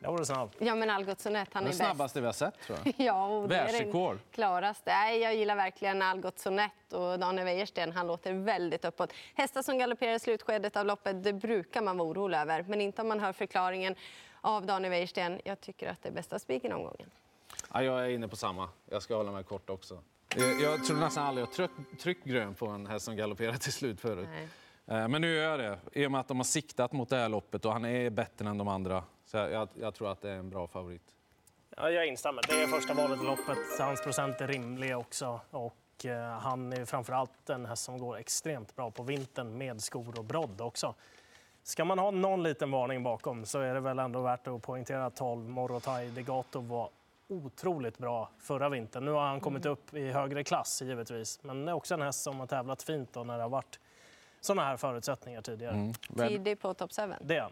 Där 0.00 0.10
var 0.10 0.18
du 0.18 0.24
snabb. 0.24 0.50
Ja, 0.58 0.74
men 0.74 0.90
Algot 0.90 1.20
Sonett, 1.20 1.48
han 1.52 1.62
är 1.62 1.68
bäst. 1.68 1.78
Snabbaste 1.78 2.20
vi 2.20 2.26
har 2.26 2.32
sett, 2.32 2.60
tror 2.60 2.78
jag. 2.84 2.94
ja, 3.06 3.26
och 3.26 3.48
det 3.48 3.56
är 3.56 3.84
den 3.84 4.18
klaraste. 4.32 4.90
Nej, 4.90 5.20
jag 5.20 5.36
gillar 5.36 5.56
verkligen 5.56 6.02
Algot 6.02 6.38
Sonett 6.38 6.92
och 6.92 7.18
Daniel 7.18 7.44
Wäjersten. 7.44 7.92
Han 7.92 8.06
låter 8.06 8.32
väldigt 8.32 8.84
uppåt. 8.84 9.12
Hästar 9.34 9.62
som 9.62 9.78
galopperar 9.78 10.14
i 10.14 10.18
slutskedet 10.18 10.76
av 10.76 10.86
loppet, 10.86 11.24
det 11.24 11.32
brukar 11.32 11.82
man 11.82 11.98
vara 11.98 12.08
orolig 12.08 12.38
över. 12.38 12.62
Men 12.68 12.80
inte 12.80 13.02
om 13.02 13.08
man 13.08 13.20
hör 13.20 13.32
förklaringen 13.32 13.94
av 14.40 14.66
Daniel 14.66 14.90
Wäjersten. 14.90 15.40
Jag 15.44 15.60
tycker 15.60 15.90
att 15.90 16.02
det 16.02 16.08
är 16.08 16.12
bästa 16.12 16.38
spiken 16.38 16.72
omgången. 16.72 17.10
Ja, 17.72 17.82
jag 17.82 18.04
är 18.04 18.08
inne 18.08 18.28
på 18.28 18.36
samma. 18.36 18.68
Jag 18.90 19.02
ska 19.02 19.16
hålla 19.16 19.32
mig 19.32 19.44
kort 19.44 19.70
också. 19.70 19.98
Jag, 20.36 20.60
jag 20.60 20.84
tror 20.84 20.96
nästan 20.96 21.26
aldrig 21.26 21.46
jag 21.46 21.52
tryckt, 21.52 22.00
tryckt 22.00 22.24
grön 22.24 22.54
på 22.54 22.66
en 22.66 22.86
häst 22.86 23.04
som 23.04 23.16
galopperar 23.16 23.52
till 23.52 23.72
slut 23.72 24.00
förut. 24.00 24.28
Nej. 24.30 24.48
Eh, 25.02 25.08
men 25.08 25.20
nu 25.20 25.34
gör 25.34 25.58
jag 25.58 25.58
det, 25.58 26.00
i 26.00 26.06
och 26.06 26.12
med 26.12 26.20
att 26.20 26.28
de 26.28 26.36
har 26.36 26.44
siktat 26.44 26.92
mot 26.92 27.08
det 27.08 27.16
här 27.16 27.28
loppet 27.28 27.64
och 27.64 27.72
han 27.72 27.84
är 27.84 28.10
bättre 28.10 28.48
än 28.48 28.58
de 28.58 28.68
andra. 28.68 29.04
Så 29.30 29.36
jag, 29.36 29.68
jag 29.74 29.94
tror 29.94 30.12
att 30.12 30.20
det 30.20 30.30
är 30.30 30.36
en 30.36 30.50
bra 30.50 30.66
favorit. 30.66 31.14
Ja, 31.76 31.90
jag 31.90 32.06
instämmer. 32.06 32.42
Det 32.48 32.62
är 32.62 32.66
första 32.66 32.94
valet 32.94 33.22
i 33.22 33.24
loppet. 33.24 33.58
Hans 33.78 34.02
procent 34.02 34.40
är 34.40 34.48
rimlig 34.48 34.96
också. 34.96 35.40
Och 35.50 36.04
eh, 36.04 36.38
han 36.38 36.72
är 36.72 36.84
framför 36.84 37.12
allt 37.12 37.50
en 37.50 37.66
häst 37.66 37.84
som 37.84 37.98
går 37.98 38.18
extremt 38.18 38.76
bra 38.76 38.90
på 38.90 39.02
vintern 39.02 39.58
med 39.58 39.82
skor 39.82 40.18
och 40.18 40.24
brodd 40.24 40.60
också. 40.60 40.94
Ska 41.62 41.84
man 41.84 41.98
ha 41.98 42.10
någon 42.10 42.42
liten 42.42 42.70
varning 42.70 43.02
bakom 43.02 43.44
så 43.44 43.60
är 43.60 43.74
det 43.74 43.80
väl 43.80 43.98
ändå 43.98 44.20
värt 44.20 44.46
att 44.46 44.62
poängtera 44.62 45.06
att 45.06 45.16
12 45.16 45.48
Morotai 45.48 46.10
Degato 46.10 46.60
var 46.60 46.90
otroligt 47.28 47.98
bra 47.98 48.30
förra 48.38 48.68
vintern. 48.68 49.04
Nu 49.04 49.10
har 49.10 49.26
han 49.26 49.40
kommit 49.40 49.64
mm. 49.64 49.72
upp 49.72 49.94
i 49.94 50.10
högre 50.10 50.44
klass 50.44 50.82
givetvis, 50.82 51.42
men 51.42 51.64
det 51.64 51.72
är 51.72 51.74
också 51.74 51.94
en 51.94 52.02
häst 52.02 52.22
som 52.22 52.40
har 52.40 52.46
tävlat 52.46 52.82
fint 52.82 53.12
då 53.12 53.24
när 53.24 53.36
det 53.36 53.42
har 53.42 53.50
varit 53.50 53.80
sådana 54.40 54.64
här 54.64 54.76
förutsättningar 54.76 55.42
tidigare. 55.42 55.74
Mm. 55.74 55.92
Tidig 56.28 56.60
på 56.60 56.74
top 56.74 56.92
7. 56.96 57.02
Det 57.20 57.36
är 57.36 57.50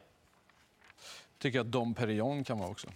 tycker 1.38 1.59
jag 1.59 1.66
Dom 1.66 1.95
Perignon 1.95 2.45
kan 2.45 2.59
vara 2.59 2.71
också. 2.71 2.88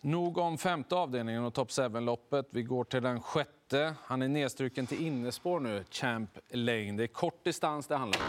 Nog 0.00 0.38
om 0.38 0.58
femte 0.58 0.94
avdelningen 0.94 1.44
och 1.44 1.54
Top 1.54 1.68
7-loppet. 1.68 2.46
Vi 2.50 2.62
går 2.62 2.84
till 2.84 3.02
den 3.02 3.20
sjätte. 3.22 3.94
Han 4.04 4.22
är 4.22 4.28
nedstruken 4.28 4.86
till 4.86 5.06
innerspår 5.06 5.60
nu, 5.60 5.84
Champ 5.90 6.38
Lane. 6.48 6.92
Det 6.92 7.02
är 7.02 7.06
kort 7.06 7.44
distans 7.44 7.86
det 7.86 7.96
handlar 7.96 8.20
om. 8.20 8.26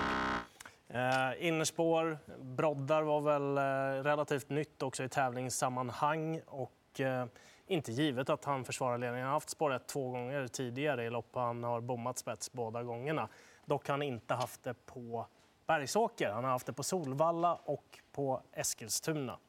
Eh, 0.88 1.48
innerspår, 1.48 2.18
broddar 2.42 3.02
var 3.02 3.22
väl 3.22 3.58
eh, 3.58 4.04
relativt 4.04 4.50
nytt 4.50 4.84
också 4.84 5.04
i 5.04 5.10
tävlingssammanhang 5.10 6.42
och 6.46 7.00
eh, 7.00 7.26
inte 7.68 7.92
givet 7.92 8.30
att 8.30 8.46
han 8.46 8.66
försvarar 8.66 8.98
ledningen. 8.98 9.24
Han 9.24 9.28
har 9.28 9.34
haft 9.34 9.50
spår 9.50 9.80
två 9.88 10.10
gånger 10.10 10.48
tidigare 10.48 11.06
i 11.06 11.10
lopp 11.10 11.30
han 11.34 11.64
har 11.64 11.82
bommat 11.82 12.18
spets 12.18 12.52
båda 12.52 12.84
gångerna. 12.84 13.28
Dock 13.66 13.88
har 13.88 13.94
han 13.94 14.02
inte 14.02 14.34
haft 14.34 14.64
det 14.64 14.86
på 14.86 15.26
Bergsåker. 15.68 16.32
Han 16.32 16.44
har 16.44 16.52
haft 16.52 16.66
det 16.66 16.74
på 16.74 16.84
Solvalla 16.84 17.56
och 17.56 18.00
på 18.12 18.42
Eskilstuna. 18.54 19.40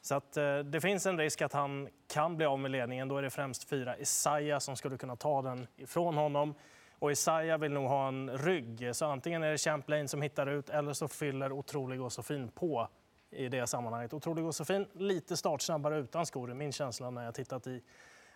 Så 0.00 0.14
att, 0.14 0.36
eh, 0.36 0.58
det 0.58 0.80
finns 0.80 1.06
en 1.06 1.18
risk 1.18 1.42
att 1.42 1.52
han 1.52 1.88
kan 2.08 2.36
bli 2.36 2.46
av 2.46 2.58
med 2.58 2.70
ledningen. 2.70 3.08
Då 3.08 3.16
är 3.16 3.22
det 3.22 3.30
främst 3.30 3.68
fyra 3.68 3.98
Isaiah 3.98 4.58
som 4.58 4.76
skulle 4.76 4.96
kunna 4.96 5.16
ta 5.16 5.42
den 5.42 5.66
ifrån 5.76 6.16
honom. 6.16 6.54
Och 6.98 7.12
Isaiah 7.12 7.58
vill 7.58 7.72
nog 7.72 7.88
ha 7.88 8.08
en 8.08 8.38
rygg, 8.38 8.96
så 8.96 9.06
antingen 9.06 9.42
är 9.42 9.50
det 9.50 9.58
Champlain 9.58 10.08
som 10.08 10.22
hittar 10.22 10.46
ut 10.46 10.70
eller 10.70 10.92
så 10.92 11.08
fyller 11.08 11.52
Otrolig 11.52 12.02
och 12.02 12.12
Sofin 12.12 12.48
på 12.48 12.88
i 13.30 13.48
det 13.48 13.66
sammanhanget. 13.66 14.14
Otrolig 14.14 14.44
och 14.44 14.54
Sofin 14.54 14.86
lite 14.92 15.36
startsnabbare 15.36 15.98
utan 15.98 16.26
skor, 16.26 16.50
är 16.50 16.54
min 16.54 16.72
känsla 16.72 17.10
när 17.10 17.24
jag 17.24 17.34
tittat 17.34 17.66
i 17.66 17.82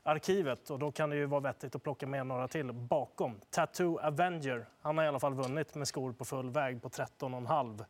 arkivet 0.03 0.71
och 0.71 0.79
då 0.79 0.93
kan 0.93 1.11
det 1.11 1.17
ju 1.17 1.27
vara 1.27 1.41
vettigt 1.41 1.75
att 1.75 1.83
plocka 1.83 2.07
med 2.07 2.27
några 2.27 2.49
till 2.49 2.73
bakom. 2.73 3.41
Tattoo 3.51 3.99
Avenger, 3.99 4.67
han 4.81 4.99
har 4.99 5.05
i 5.05 5.09
alla 5.09 5.21
fall 5.21 5.35
vunnit 5.35 5.75
med 5.75 5.89
skor 5.89 6.13
på 6.13 6.25
full 6.25 6.51
väg 6.51 6.83
på 6.83 6.89
13,5. 6.89 7.85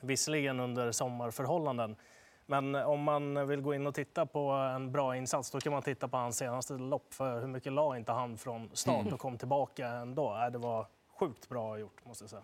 Visserligen 0.00 0.60
under 0.60 0.92
sommarförhållanden. 0.92 1.96
Men 2.46 2.74
om 2.74 3.02
man 3.02 3.48
vill 3.48 3.60
gå 3.60 3.74
in 3.74 3.86
och 3.86 3.94
titta 3.94 4.26
på 4.26 4.50
en 4.50 4.92
bra 4.92 5.16
insats 5.16 5.50
då 5.50 5.60
kan 5.60 5.72
man 5.72 5.82
titta 5.82 6.08
på 6.08 6.16
hans 6.16 6.36
senaste 6.36 6.72
lopp. 6.72 7.14
För 7.14 7.40
hur 7.40 7.48
mycket 7.48 7.72
la 7.72 7.96
inte 7.96 8.12
han 8.12 8.38
från 8.38 8.70
start 8.72 9.12
och 9.12 9.20
kom 9.20 9.38
tillbaka 9.38 9.88
ändå? 9.88 10.48
Det 10.52 10.58
var 10.58 10.86
sjukt 11.18 11.48
bra 11.48 11.78
gjort 11.78 12.04
måste 12.04 12.24
jag 12.24 12.30
säga. 12.30 12.42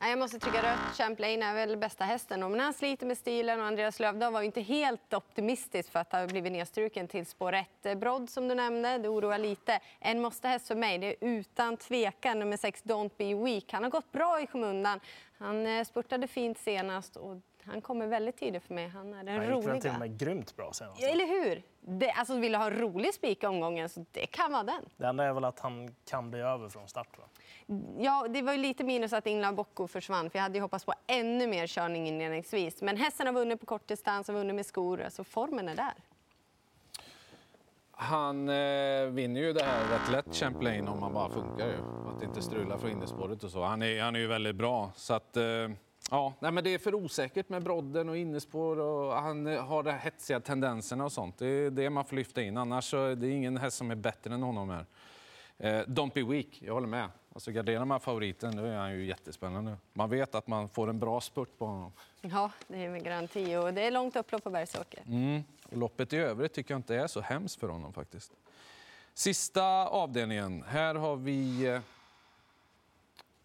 Jag 0.00 0.18
måste 0.18 0.38
trycka 0.38 0.62
rött. 0.62 0.96
Champlain 0.96 1.42
är 1.42 1.54
väl 1.54 1.76
bästa 1.76 2.04
hästen. 2.04 2.40
Men 2.50 2.60
han 2.60 2.72
sliter 2.74 3.06
med 3.06 3.18
stilen 3.18 3.60
och 3.60 3.66
Andreas 3.66 4.00
Lövdahl 4.00 4.32
var 4.32 4.42
inte 4.42 4.60
helt 4.60 5.14
optimistisk 5.14 5.92
för 5.92 5.98
att 5.98 6.12
ha 6.12 6.26
blivit 6.26 6.52
nedstruken 6.52 7.08
till 7.08 7.26
spår 7.26 7.52
1. 7.52 7.98
Brodd 7.98 8.30
som 8.30 8.48
du 8.48 8.54
nämnde, 8.54 8.98
det 8.98 9.08
oroar 9.08 9.38
lite. 9.38 9.80
En 10.00 10.20
måste-häst 10.20 10.68
för 10.68 10.74
mig, 10.74 10.98
det 10.98 11.06
är 11.06 11.16
utan 11.20 11.76
tvekan 11.76 12.38
nummer 12.38 12.56
6 12.56 12.84
Don't 12.84 13.10
Be 13.16 13.34
Weak. 13.44 13.72
Han 13.72 13.82
har 13.82 13.90
gått 13.90 14.12
bra 14.12 14.40
i 14.40 14.46
skymundan. 14.46 15.00
Han 15.38 15.66
eh, 15.66 15.84
spurtade 15.84 16.26
fint 16.26 16.58
senast 16.58 17.16
och 17.16 17.36
han 17.64 17.80
kommer 17.80 18.06
väldigt 18.06 18.36
tidigt 18.36 18.62
för 18.62 18.74
mig. 18.74 18.88
Han 18.88 19.14
är 19.14 19.24
den 19.24 19.36
han 19.36 19.46
roliga. 19.46 19.74
gick 19.74 19.82
till 19.82 19.90
och 19.92 19.98
med 19.98 20.18
grymt 20.18 20.56
bra 20.56 20.72
senast. 20.72 21.02
Eller 21.02 21.26
hur? 21.26 21.62
Det, 21.84 22.10
alltså, 22.10 22.38
vill 22.38 22.52
du 22.52 22.58
ha 22.58 22.66
en 22.66 22.78
rolig 22.78 23.14
spik 23.14 23.42
i 23.42 23.46
omgången 23.46 23.88
så 23.88 24.04
det 24.10 24.26
kan 24.26 24.52
vara 24.52 24.62
den. 24.62 24.84
Det 24.96 25.06
enda 25.06 25.24
är 25.24 25.32
väl 25.32 25.44
att 25.44 25.60
han 25.60 25.94
kan 26.04 26.30
bli 26.30 26.40
över 26.40 26.68
från 26.68 26.88
start. 26.88 27.18
Va? 27.18 27.24
Ja, 27.98 28.26
det 28.28 28.42
var 28.42 28.52
ju 28.52 28.58
lite 28.58 28.84
minus 28.84 29.12
att 29.12 29.26
Ingla 29.26 29.52
Bocco 29.52 29.86
försvann 29.86 30.30
för 30.30 30.38
jag 30.38 30.42
hade 30.42 30.54
ju 30.54 30.62
hoppats 30.62 30.84
på 30.84 30.94
ännu 31.06 31.46
mer 31.46 31.66
körning 31.66 32.08
inledningsvis. 32.08 32.82
Men 32.82 32.96
hästen 32.96 33.26
har 33.26 33.34
vunnit 33.34 33.60
på 33.60 33.66
kortdistans 33.66 34.28
och 34.28 34.34
vunnit 34.34 34.54
med 34.56 34.66
skor, 34.66 35.02
alltså 35.02 35.24
formen 35.24 35.68
är 35.68 35.76
där. 35.76 35.94
Han 37.90 38.48
eh, 38.48 39.06
vinner 39.06 39.40
ju 39.40 39.52
det 39.52 39.62
här 39.64 39.98
rätt 39.98 40.10
lätt, 40.12 40.36
Champlain, 40.36 40.88
om 40.88 41.02
han 41.02 41.12
bara 41.12 41.30
funkar 41.30 41.66
ju. 41.66 41.76
Att 42.16 42.22
inte 42.22 42.42
strula 42.42 42.78
från 42.78 42.90
innerspåret 42.90 43.44
och 43.44 43.50
så. 43.50 43.62
Han 43.62 43.82
är, 43.82 44.02
han 44.02 44.16
är 44.16 44.20
ju 44.20 44.26
väldigt 44.26 44.56
bra. 44.56 44.90
Så 44.94 45.14
att, 45.14 45.36
eh, 45.36 45.44
ja, 46.10 46.34
nej, 46.40 46.52
men 46.52 46.64
det 46.64 46.74
är 46.74 46.78
för 46.78 46.94
osäkert 46.94 47.48
med 47.48 47.62
brodden 47.62 48.08
och 48.08 48.16
innerspår 48.16 48.78
och 48.78 49.14
han 49.14 49.46
har 49.46 49.82
de 49.82 49.92
hetsiga 49.92 50.40
tendenserna 50.40 51.04
och 51.04 51.12
sånt. 51.12 51.38
Det 51.38 51.46
är 51.46 51.70
det 51.70 51.90
man 51.90 52.04
får 52.04 52.16
lyfta 52.16 52.42
in. 52.42 52.56
Annars 52.56 52.94
är 52.94 53.16
det 53.16 53.28
ingen 53.28 53.56
häst 53.56 53.76
som 53.76 53.90
är 53.90 53.94
bättre 53.94 54.34
än 54.34 54.42
honom 54.42 54.70
här. 54.70 54.86
Eh, 55.58 55.86
don't 55.86 56.14
be 56.14 56.22
weak, 56.22 56.46
jag 56.60 56.74
håller 56.74 56.86
med. 56.86 57.08
Alltså 57.34 57.50
garderar 57.50 57.84
man 57.84 58.00
favoriten, 58.00 58.56
då 58.56 58.64
är 58.64 58.76
han 58.76 58.92
ju 58.92 59.06
jättespännande. 59.06 59.76
Man 59.92 60.10
vet 60.10 60.34
att 60.34 60.46
man 60.46 60.68
får 60.68 60.90
en 60.90 60.98
bra 60.98 61.20
spurt 61.20 61.58
på 61.58 61.66
honom. 61.66 61.92
Ja, 62.20 62.50
det 62.68 62.84
är 62.84 62.90
med 62.90 63.04
garanti. 63.04 63.56
Och 63.56 63.74
det 63.74 63.86
är 63.86 63.90
långt 63.90 64.16
upplopp 64.16 64.44
på 64.44 64.50
Bergsåker. 64.50 65.02
Mm. 65.06 65.42
Och 65.70 65.76
loppet 65.76 66.12
i 66.12 66.16
övrigt 66.16 66.52
tycker 66.52 66.74
jag 66.74 66.78
inte 66.78 66.96
är 66.96 67.06
så 67.06 67.20
hemskt 67.20 67.60
för 67.60 67.68
honom 67.68 67.92
faktiskt. 67.92 68.32
Sista 69.14 69.64
avdelningen. 69.88 70.64
Här 70.68 70.94
har 70.94 71.16
vi... 71.16 71.80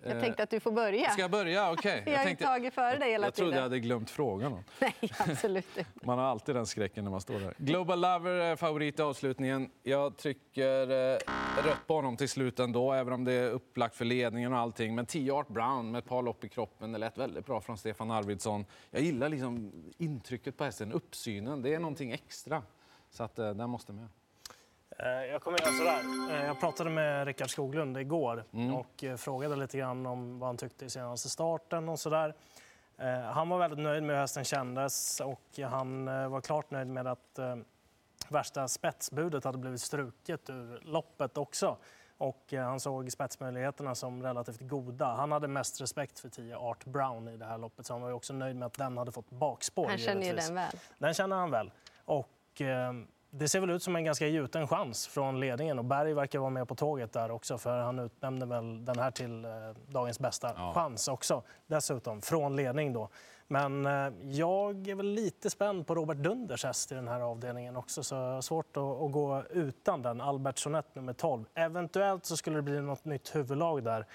Eh, 0.04 0.12
jag 0.12 0.22
tänkte 0.22 0.44
att 0.44 0.50
du 0.50 0.60
får 0.60 0.72
börja. 0.72 1.10
Ska 1.10 1.22
jag 1.22 1.32
börja? 1.32 1.72
Okej. 1.72 2.02
Okay. 2.02 2.14
jag 2.14 2.20
har 2.20 2.26
tänkte, 2.26 2.46
tagit 2.46 2.74
före 2.74 2.98
dig 2.98 3.12
hela 3.12 3.28
jag 3.28 3.34
trodde 3.34 3.52
tiden. 3.52 3.58
jag 3.58 3.64
hade 3.64 3.80
glömt 3.80 4.10
frågan. 4.10 4.64
Nej, 4.80 4.96
absolut 5.18 5.78
inte. 5.78 5.90
Man 6.06 6.20
har 6.20 6.26
alltid 6.26 6.56
den 6.56 6.66
skräcken 6.66 7.04
när 7.04 7.12
man 7.12 7.22
står 7.22 7.40
där. 7.40 7.54
Global 7.58 8.02
Lover 8.02 8.32
är 8.32 8.56
favorit 8.56 9.00
i 9.00 9.02
avslutningen. 9.02 9.70
Jag 9.84 10.18
trycker 10.18 10.92
eh, 10.92 11.18
rött 11.64 11.88
på 11.88 11.96
honom 11.96 12.18
till 12.18 12.30
slut 12.30 12.60
ändå, 12.60 12.94
även 12.94 13.14
om 13.14 13.24
det 13.24 13.34
är 13.34 13.50
upplagt 13.50 13.96
för 13.96 14.06
ledningen 14.06 14.54
och 14.54 14.60
allting. 14.60 14.96
Men 14.96 15.06
10 15.06 15.32
Art 15.32 15.48
Brown 15.48 15.92
med 15.92 16.00
ett 16.00 16.06
par 16.06 16.22
lopp 16.22 16.44
i 16.44 16.50
kroppen, 16.50 16.92
det 16.92 16.98
lät 16.98 17.18
väldigt 17.18 17.46
bra 17.46 17.62
från 17.62 17.78
Stefan 17.78 18.12
Arvidsson. 18.12 18.66
Jag 18.92 19.02
gillar 19.02 19.30
liksom 19.30 19.72
intrycket 19.98 20.58
på 20.58 20.64
hästen, 20.64 20.92
uppsynen. 20.92 21.62
Det 21.62 21.74
är 21.74 21.80
någonting 21.80 22.12
extra. 22.12 22.64
Så 23.10 23.24
att 23.24 23.40
eh, 23.40 23.54
den 23.54 23.70
måste 23.70 23.94
med. 23.94 24.08
Jag 25.00 25.42
kommer 25.42 25.60
göra 25.60 25.72
sådär. 25.72 26.46
Jag 26.46 26.60
pratade 26.60 26.90
med 26.90 27.28
Rickard 27.28 27.50
Skoglund 27.50 27.98
igår 27.98 28.44
mm. 28.54 28.76
och 28.76 29.04
frågade 29.18 29.56
lite 29.56 29.78
grann 29.78 30.06
om 30.06 30.40
vad 30.40 30.50
han 30.50 30.58
tyckte 30.58 30.86
i 30.86 30.90
senaste 30.90 31.30
starten 31.30 31.90
och 31.90 32.00
sådär. 32.00 32.34
Han 33.34 33.50
var 33.50 33.60
väldigt 33.60 33.80
nöjd 33.80 34.04
med 34.04 34.16
hur 34.16 34.22
hästen 34.22 34.44
kändes 34.44 35.20
och 35.20 35.60
han 35.70 36.06
var 36.06 36.42
klart 36.42 36.72
nöjd 36.72 36.88
med 36.88 37.08
att 37.08 37.40
värsta 38.30 38.68
spetsbudet 38.68 39.44
hade 39.44 39.58
blivit 39.58 39.82
struket 39.82 40.50
ur 40.50 40.82
loppet 40.84 41.38
också. 41.38 41.78
Och 42.18 42.54
han 42.54 42.80
såg 42.80 43.12
spetsmöjligheterna 43.12 43.96
som 43.96 44.24
relativt 44.24 44.62
goda. 44.62 45.06
Han 45.06 45.32
hade 45.32 45.48
mest 45.48 45.82
respekt 45.82 46.20
för 46.20 46.30
10 46.30 46.58
Art 46.58 46.86
Brown 46.86 47.28
i 47.28 47.38
det 47.38 47.46
här 47.46 47.58
loppet 47.58 47.86
så 47.86 47.94
han 47.94 48.02
var 48.02 48.12
också 48.12 48.34
nöjd 48.34 48.56
med 48.56 48.66
att 48.66 48.74
den 48.74 48.98
hade 48.98 49.12
fått 49.12 49.30
bakspår. 49.30 49.88
Han 49.88 49.98
känner 49.98 50.28
ju 50.28 50.34
den 50.34 50.56
väl. 50.56 50.72
Den 50.98 51.14
känner 51.14 51.36
han 51.36 51.52
väl. 51.52 51.72
Och, 52.06 52.62
det 53.30 53.48
ser 53.48 53.60
väl 53.60 53.70
ut 53.70 53.84
som 53.84 53.96
en 53.96 54.04
ganska 54.04 54.28
gjuten 54.28 54.68
chans 54.68 55.08
från 55.08 55.40
ledningen 55.40 55.80
och 55.80 55.86
Berg 55.86 56.14
verkar 56.14 56.40
vara 56.40 56.50
med 56.50 56.68
på 56.68 56.76
tåget 56.76 57.14
där 57.14 57.32
också 57.32 57.58
för 57.58 57.80
han 57.80 58.00
utnämnde 58.00 58.46
väl 58.46 58.86
den 58.86 59.00
här 59.00 59.12
till 59.12 59.46
eh, 59.46 59.52
dagens 59.88 60.20
bästa 60.20 60.54
ja. 60.58 60.74
chans 60.74 61.08
också 61.08 61.44
dessutom 61.68 62.22
från 62.22 62.56
ledning 62.56 62.94
då. 62.94 63.10
Men 63.48 63.86
eh, 63.86 64.14
jag 64.24 64.88
är 64.88 64.96
väl 64.96 65.06
lite 65.06 65.50
spänd 65.50 65.88
på 65.88 65.96
Robert 65.96 66.18
Dunders 66.18 66.64
häst 66.64 66.92
i 66.92 66.96
den 66.96 67.08
här 67.08 67.22
avdelningen 67.22 67.78
också 67.78 68.04
så 68.04 68.16
jag 68.16 68.34
har 68.34 68.42
svårt 68.42 68.78
att, 68.78 68.84
att 68.84 69.12
gå 69.12 69.44
utan 69.50 70.02
den. 70.02 70.22
Albert 70.22 70.58
Sonett 70.58 70.96
nummer 70.96 71.14
12. 71.14 71.46
Eventuellt 71.54 72.26
så 72.26 72.38
skulle 72.38 72.56
det 72.56 72.62
bli 72.62 72.82
något 72.82 73.06
nytt 73.06 73.36
huvudlag 73.36 73.84
där 73.84 74.06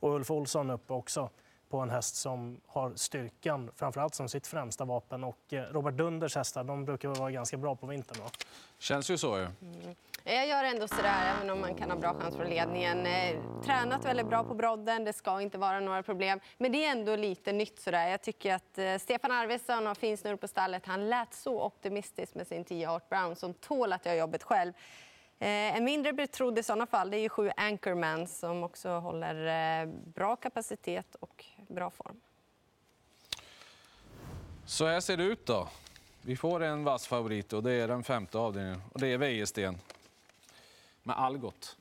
och 0.00 0.14
Ulf 0.14 0.30
Olsson 0.30 0.70
uppe 0.70 0.92
också 0.92 1.30
på 1.68 1.78
en 1.78 1.90
häst 1.90 2.16
som 2.16 2.60
har 2.66 2.92
styrkan 2.94 3.70
framförallt 3.74 4.14
som 4.14 4.28
sitt 4.28 4.46
främsta 4.46 4.84
vapen. 4.84 5.24
Och 5.24 5.52
eh, 5.52 5.62
Robert 5.62 5.94
Dunders 5.94 6.36
hästar 6.36 6.64
de 6.64 6.84
brukar 6.84 7.08
vara 7.08 7.30
ganska 7.30 7.56
bra 7.56 7.76
på 7.76 7.86
vintern. 7.86 8.22
Va? 8.22 8.30
Känns 8.78 9.10
ju 9.10 9.18
så. 9.18 9.38
Ja. 9.38 9.46
Mm. 9.62 9.94
Jag 10.24 10.48
gör 10.48 10.64
ändå 10.64 10.88
sådär, 10.88 11.34
även 11.36 11.50
om 11.50 11.60
man 11.60 11.74
kan 11.74 11.90
ha 11.90 11.98
bra 11.98 12.14
chans 12.14 12.36
från 12.36 12.46
ledningen. 12.46 13.06
Eh, 13.06 13.36
tränat 13.64 14.04
väldigt 14.04 14.26
bra 14.26 14.44
på 14.44 14.54
brodden, 14.54 15.04
det 15.04 15.12
ska 15.12 15.40
inte 15.40 15.58
vara 15.58 15.80
några 15.80 16.02
problem. 16.02 16.40
Men 16.58 16.72
det 16.72 16.84
är 16.84 16.92
ändå 16.92 17.16
lite 17.16 17.52
nytt 17.52 17.80
sådär. 17.80 18.08
Jag 18.08 18.22
tycker 18.22 18.54
att 18.54 18.78
eh, 18.78 18.96
Stefan 18.98 19.30
Arvidsson 19.30 19.86
har 19.86 19.94
fin 19.94 20.18
snurr 20.18 20.36
på 20.36 20.48
stallet. 20.48 20.86
Han 20.86 21.08
lät 21.08 21.34
så 21.34 21.62
optimistisk 21.62 22.34
med 22.34 22.46
sin 22.46 22.64
10 22.64 22.90
Art 22.90 23.08
Brown 23.08 23.36
som 23.36 23.54
tål 23.54 23.92
att 23.92 24.06
göra 24.06 24.16
jobbet 24.16 24.42
själv. 24.42 24.72
Eh, 25.38 25.76
en 25.76 25.84
mindre 25.84 26.12
betrodd 26.12 26.58
i 26.58 26.62
sådana 26.62 26.86
fall 26.86 27.10
det 27.10 27.16
är 27.16 27.20
ju 27.20 27.28
sju 27.28 27.50
Anchorman 27.56 28.26
som 28.26 28.62
också 28.62 28.88
håller 28.88 29.46
eh, 29.82 29.88
bra 29.88 30.36
kapacitet 30.36 31.14
och 31.14 31.44
bra 31.68 31.90
form. 31.90 32.20
Så 34.64 34.86
här 34.86 35.00
ser 35.00 35.16
det 35.16 35.24
ut 35.24 35.46
då. 35.46 35.68
Vi 36.22 36.36
får 36.36 36.62
en 36.62 36.84
vass 36.84 37.06
favorit 37.06 37.52
och 37.52 37.62
det 37.62 37.72
är 37.72 37.88
den 37.88 38.04
femte 38.04 38.38
avdelningen 38.38 38.82
och 38.92 39.00
det 39.00 39.06
är 39.08 39.18
Wäjersten. 39.18 39.78
Med 41.02 41.18
Algot. 41.18 41.76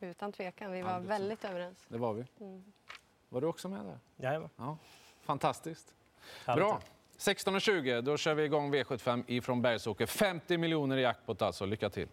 Utan 0.00 0.32
tvekan, 0.32 0.72
vi 0.72 0.82
var 0.82 0.90
Algot. 0.90 1.10
väldigt 1.10 1.44
överens. 1.44 1.84
Det 1.88 1.98
var 1.98 2.12
vi. 2.12 2.24
Mm. 2.40 2.64
Var 3.28 3.40
du 3.40 3.46
också 3.46 3.68
med 3.68 3.84
där? 3.84 3.98
Jajamän. 4.16 4.50
Ja. 4.56 4.78
Fantastiskt. 5.22 5.94
Bra. 6.46 6.80
16.20, 7.18 8.00
då 8.00 8.16
kör 8.16 8.34
vi 8.34 8.44
igång 8.44 8.74
V75 8.74 9.24
ifrån 9.26 9.62
Bergsåker. 9.62 10.06
50 10.06 10.58
miljoner 10.58 10.96
i 10.96 11.02
jackpot 11.02 11.42
alltså. 11.42 11.66
Lycka 11.66 11.90
till! 11.90 12.08